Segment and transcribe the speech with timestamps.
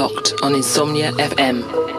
[0.00, 1.89] locked on Insomnia FM.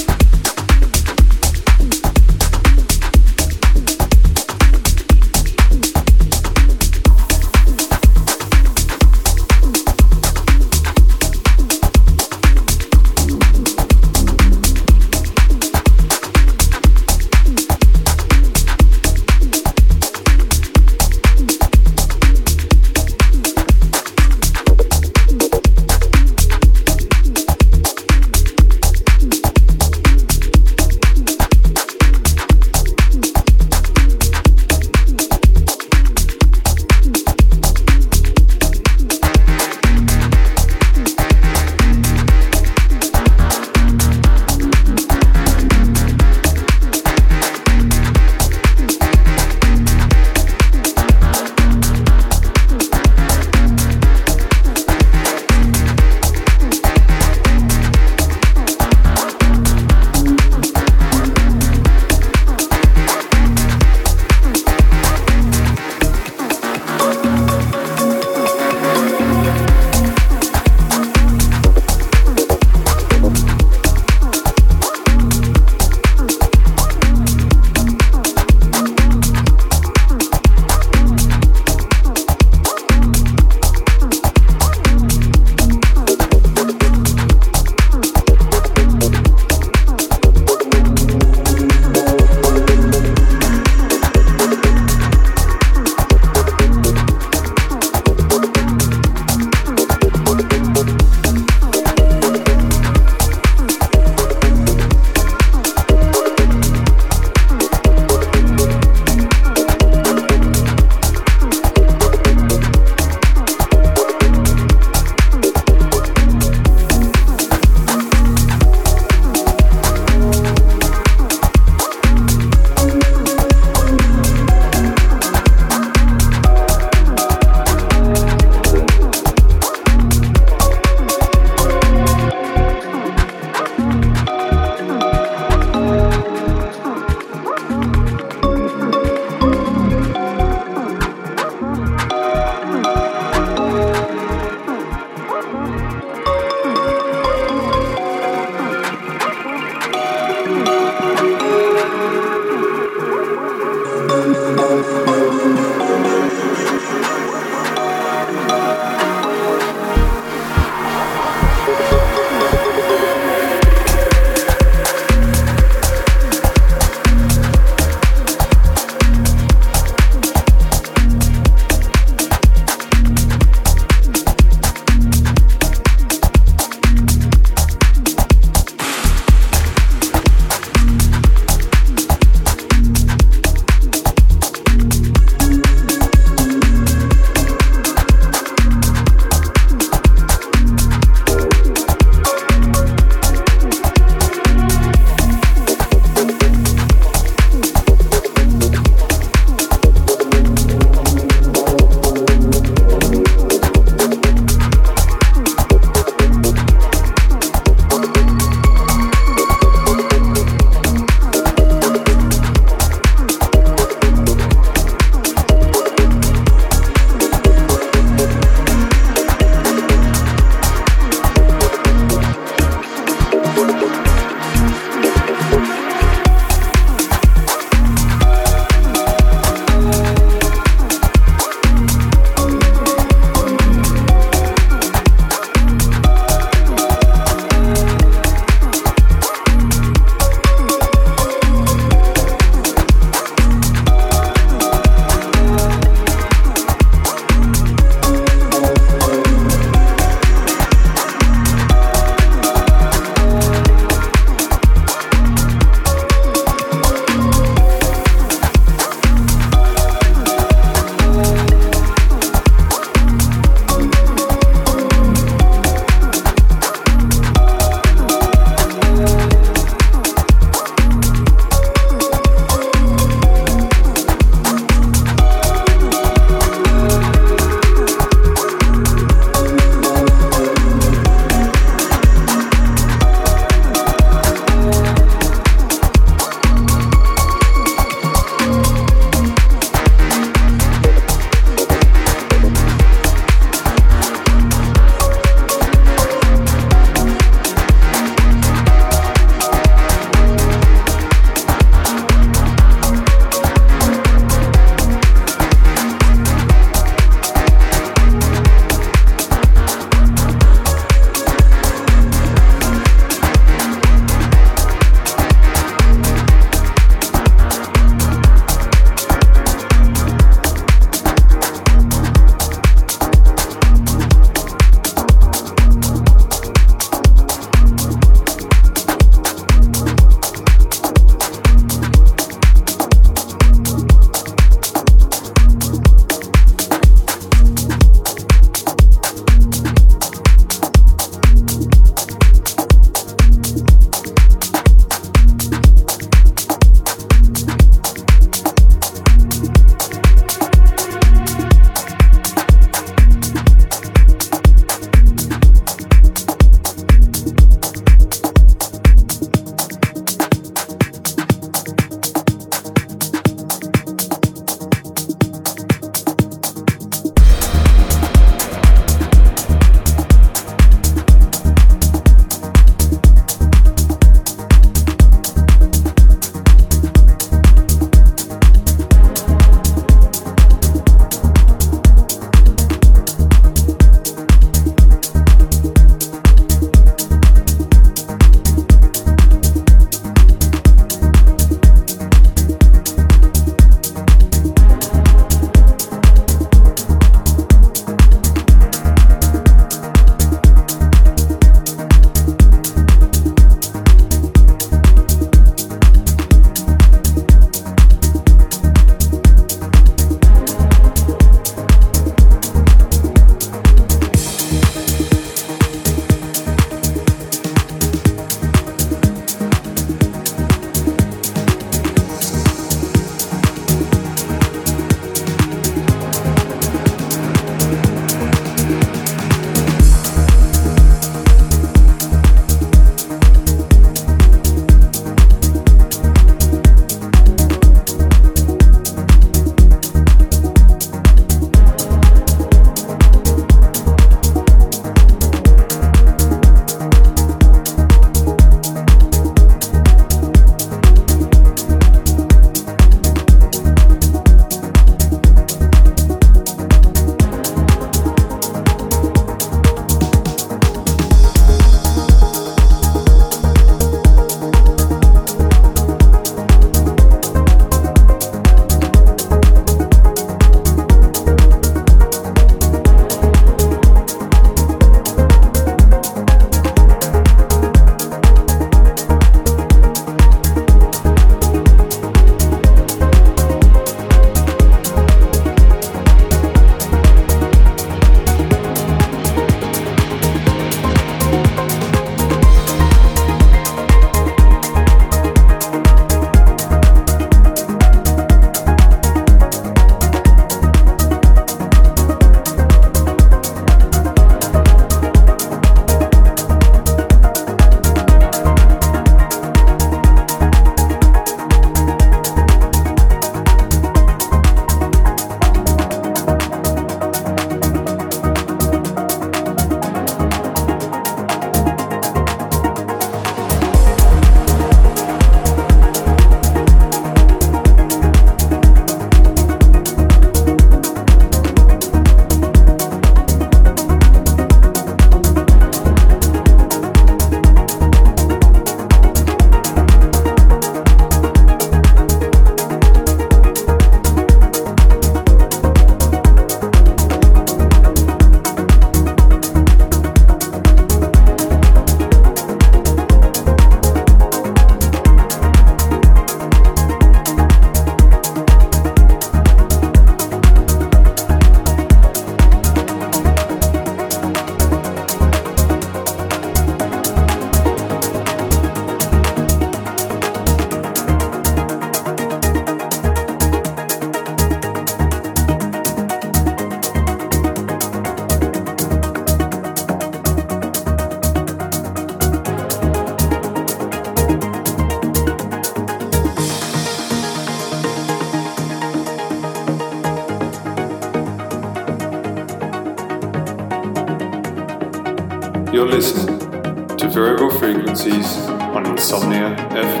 [598.01, 600.00] Frequencies on Insomnia FM.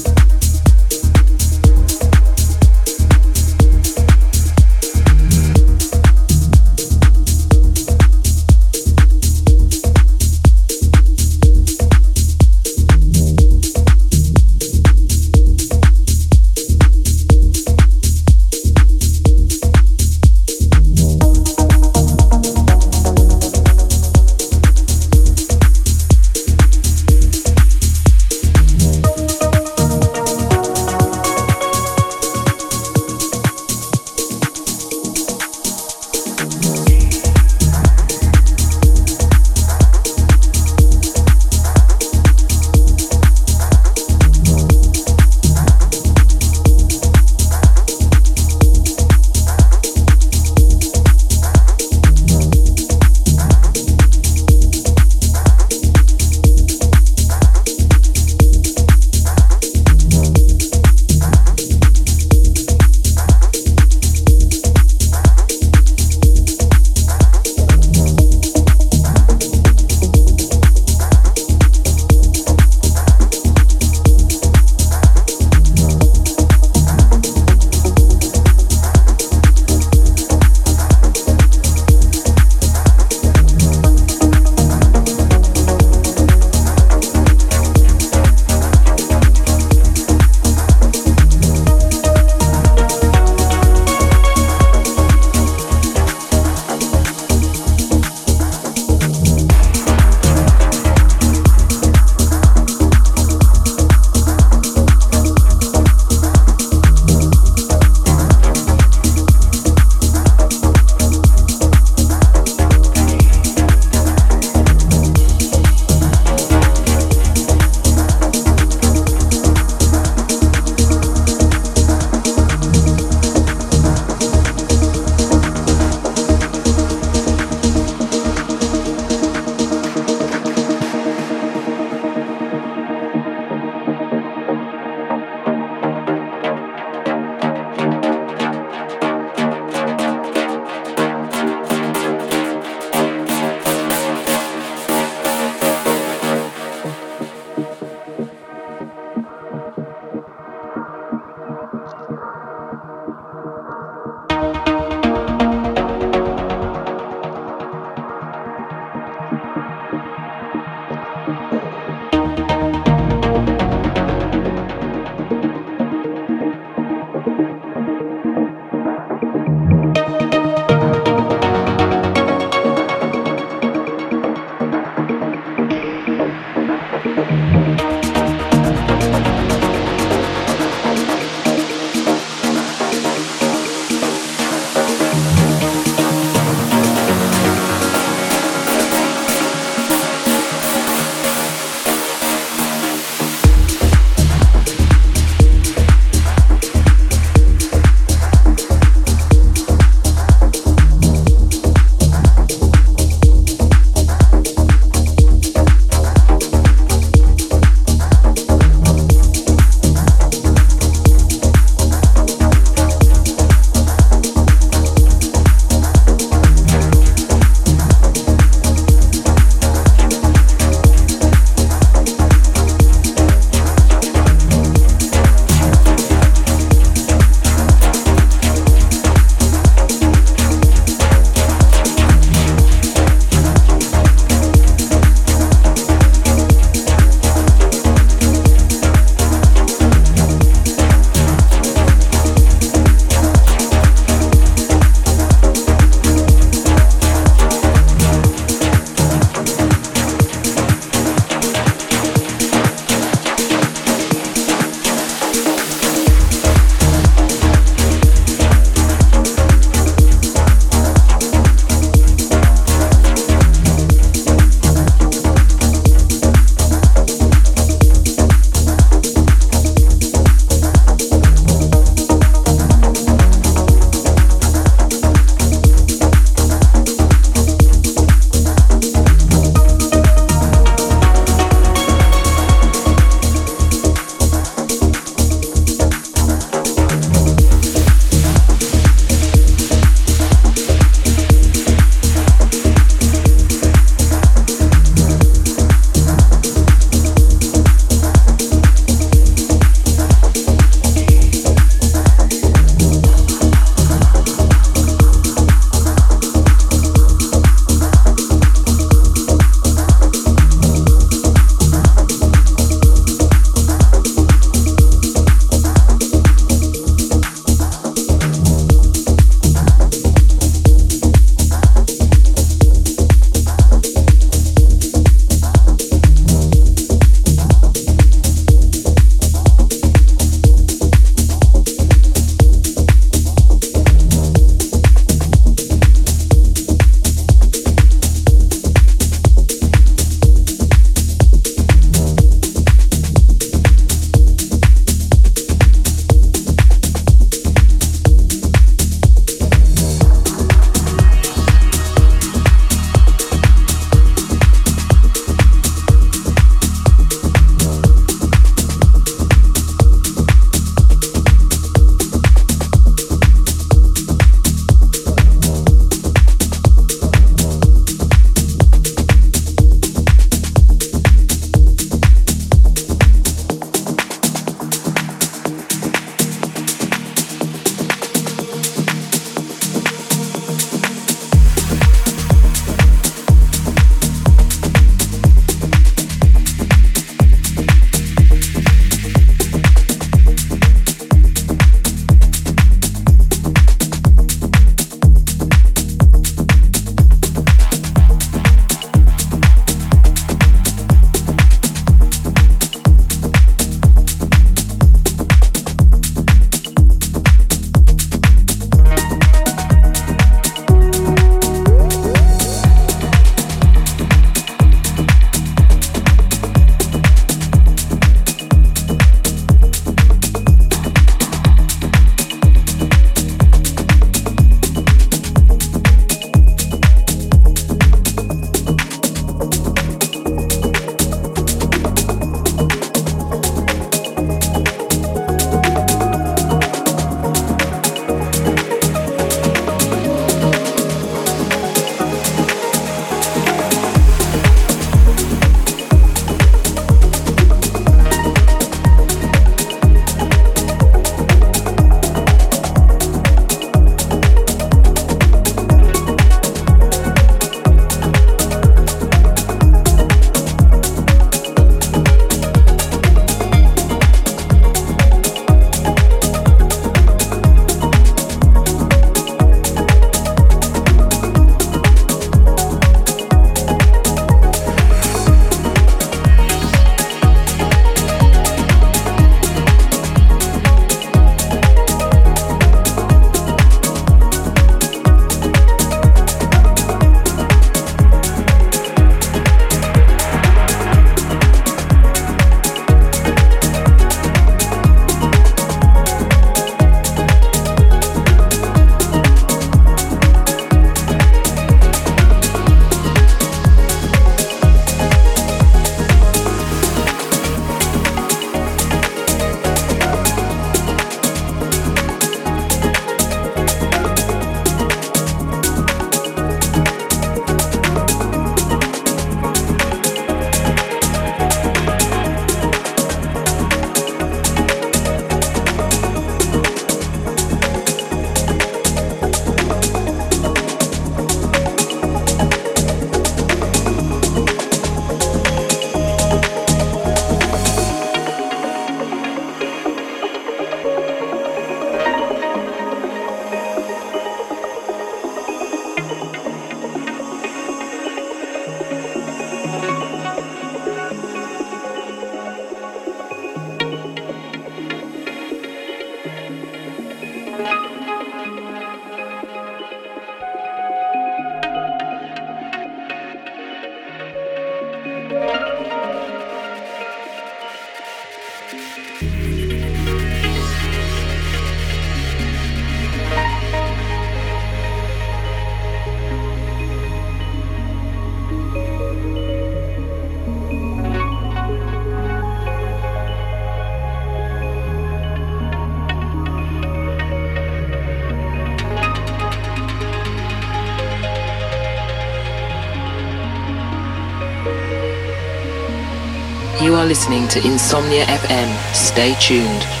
[597.11, 598.95] Listening to Insomnia FM.
[598.95, 600.00] Stay tuned.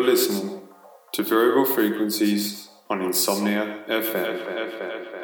[0.00, 0.62] You're listening
[1.12, 5.19] to Variable Frequencies on Insomnia FM.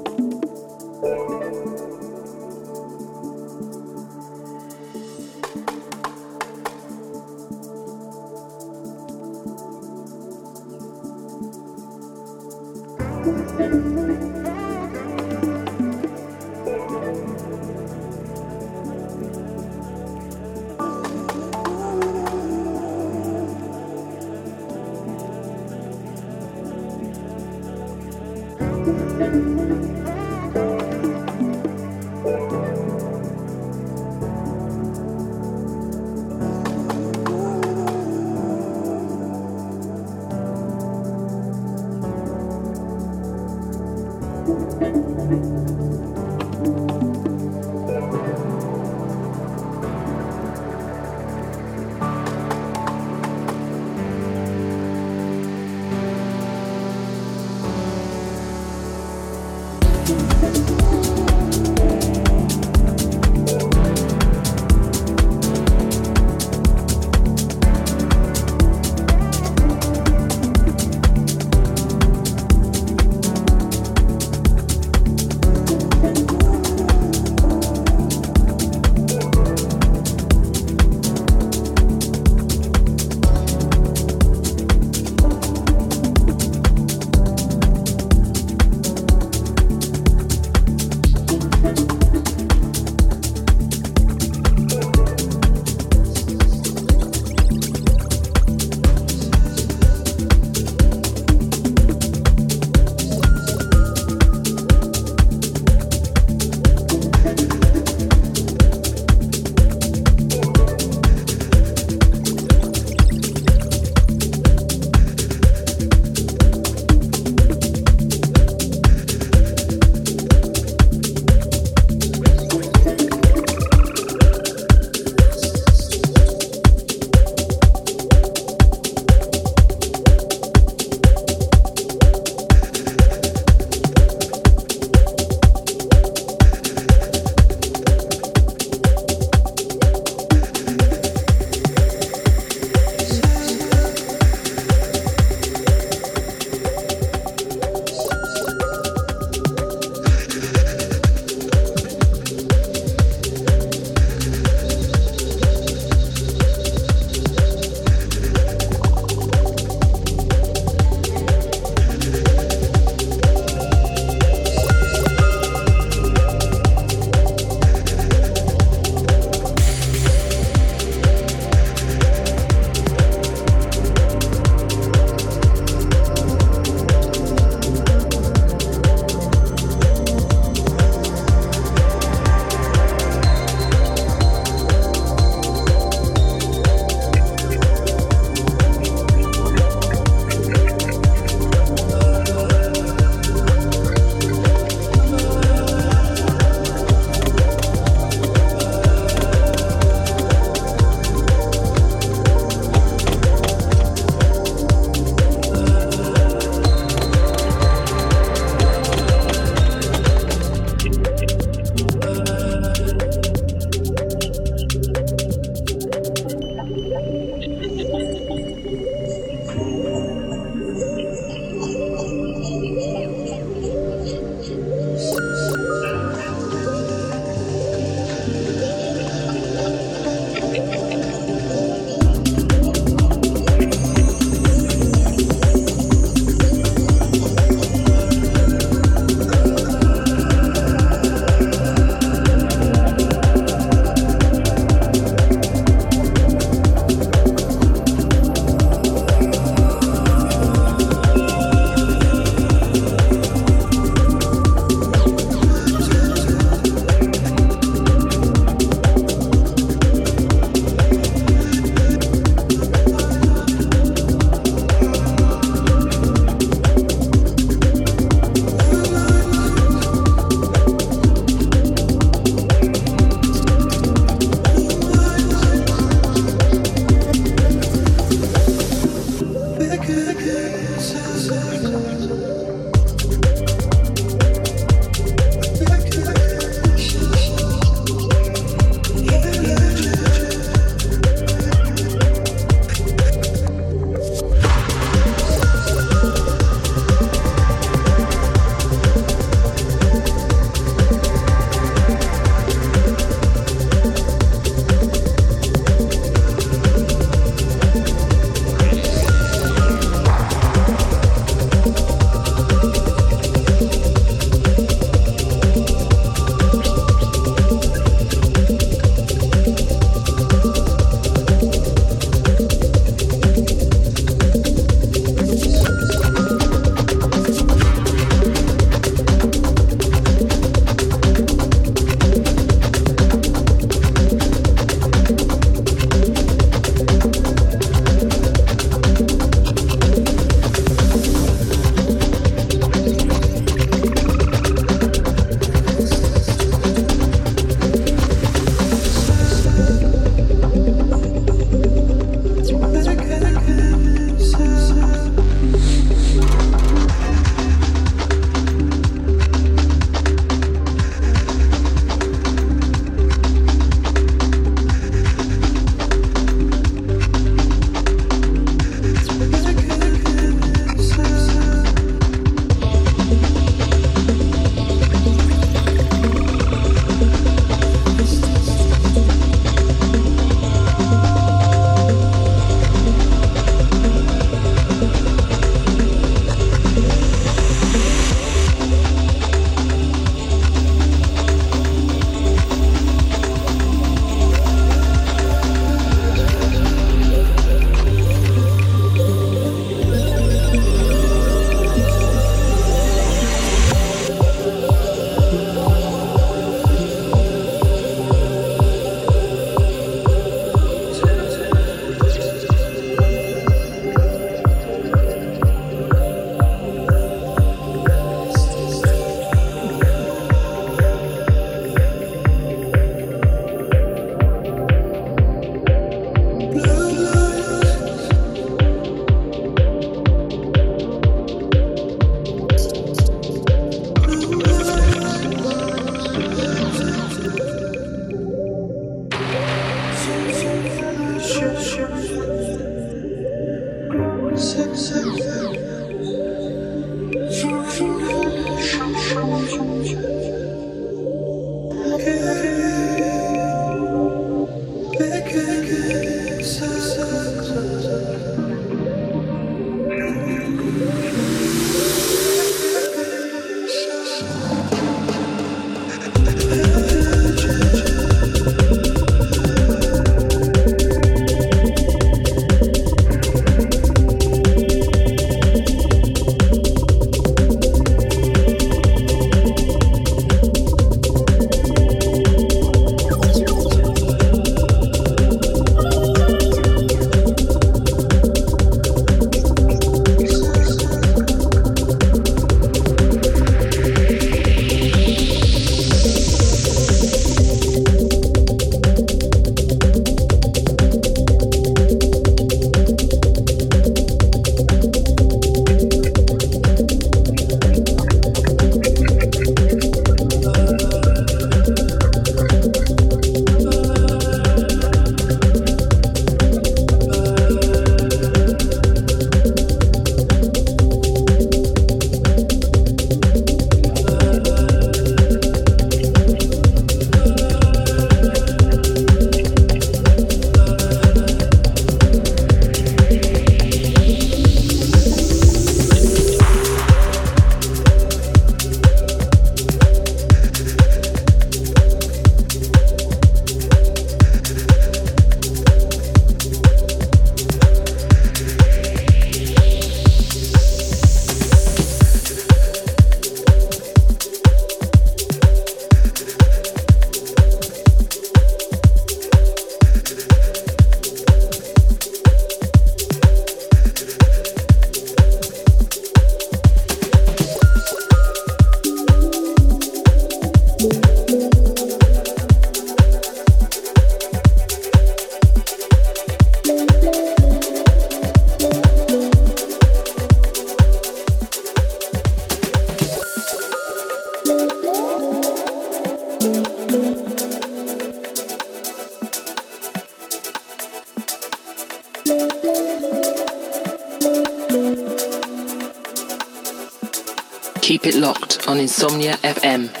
[598.81, 600.00] Insomnia FM.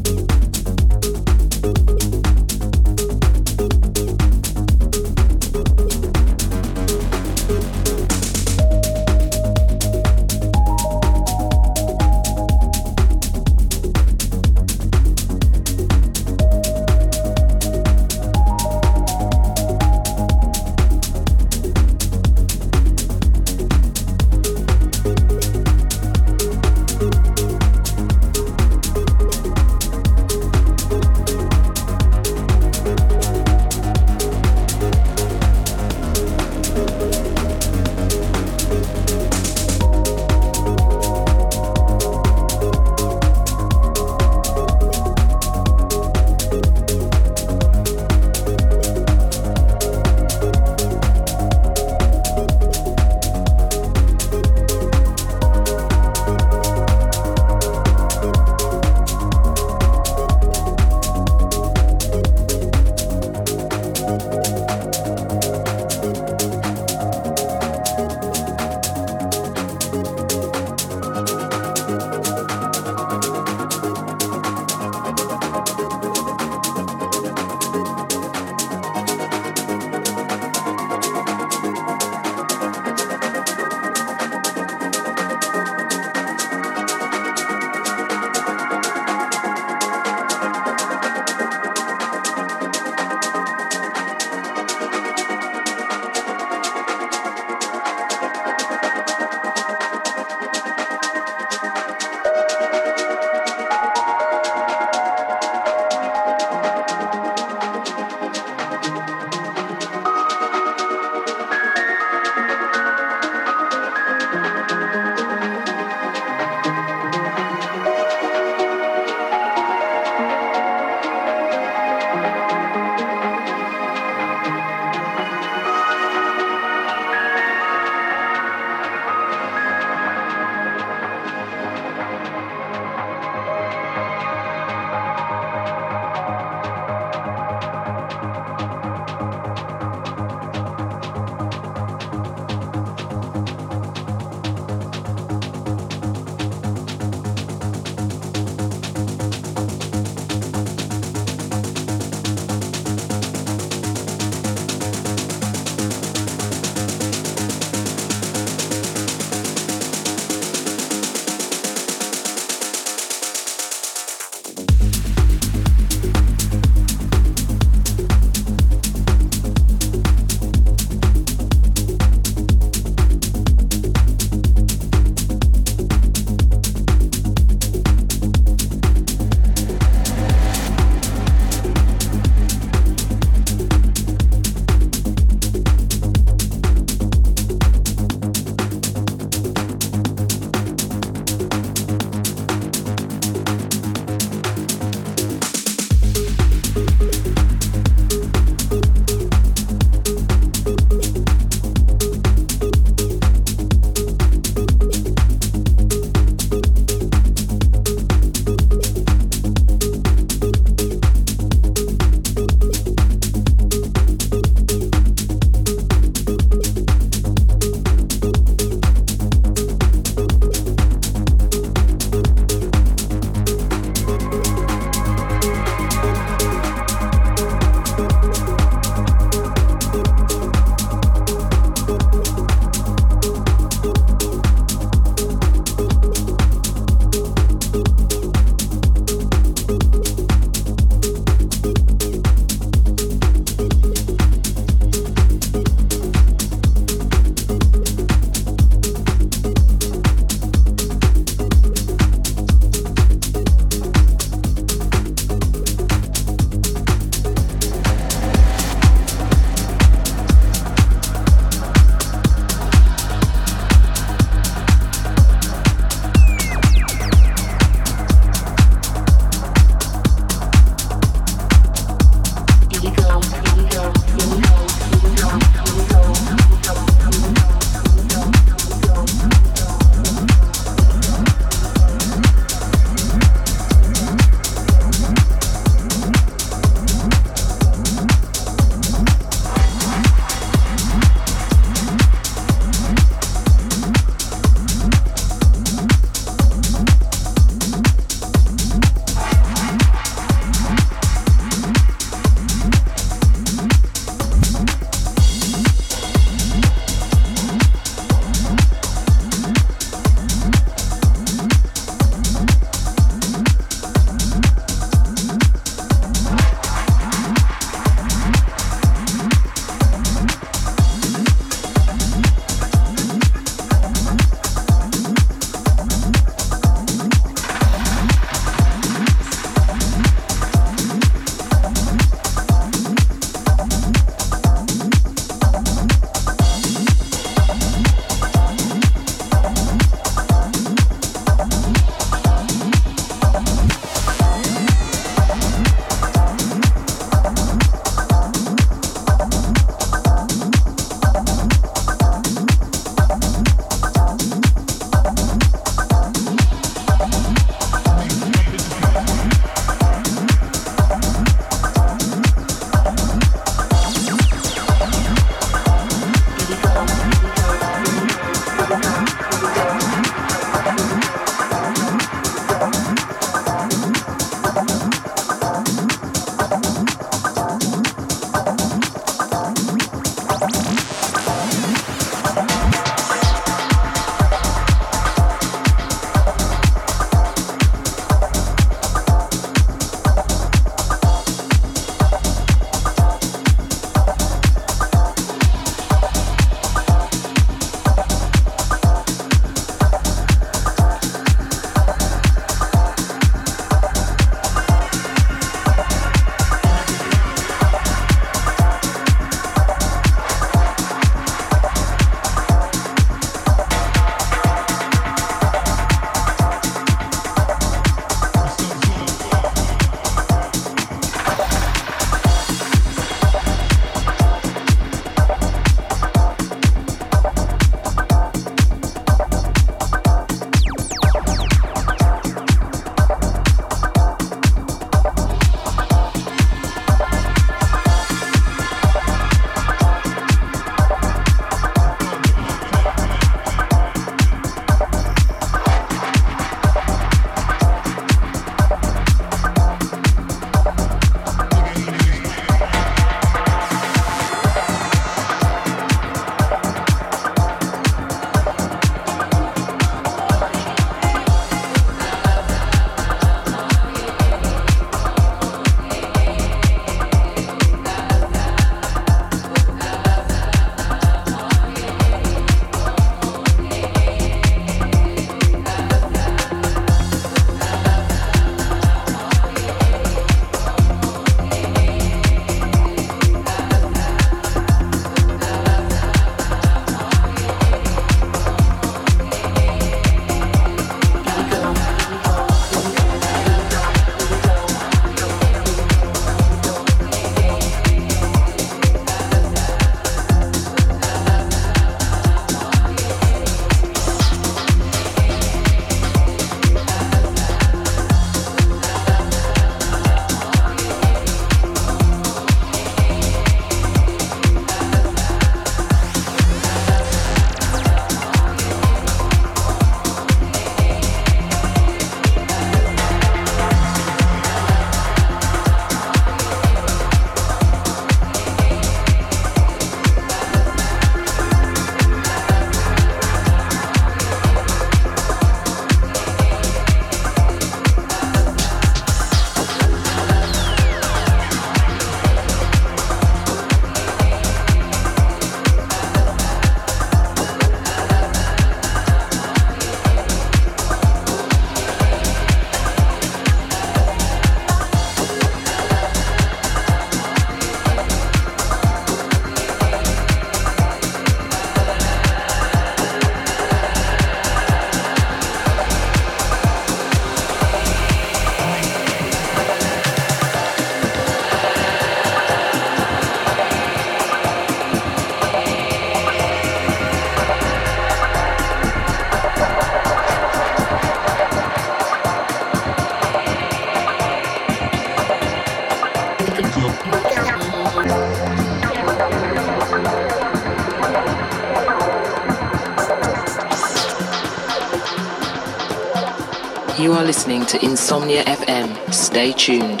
[597.36, 599.12] Listening to Insomnia FM.
[599.12, 600.00] Stay tuned.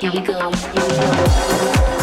[0.00, 0.52] Here we go.
[0.52, 1.95] Here we go.